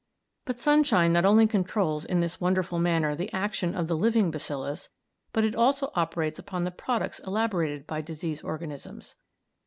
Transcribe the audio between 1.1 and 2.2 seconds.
not only controls